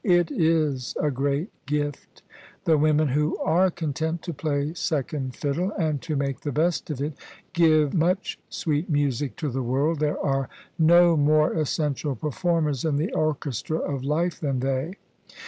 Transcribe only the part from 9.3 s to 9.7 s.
to the